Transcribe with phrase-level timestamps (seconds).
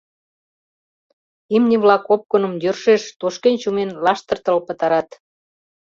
[1.55, 5.09] Имне-влак опкыным йӧршеш, тошкен-чумен, лаштыртыл пытарат...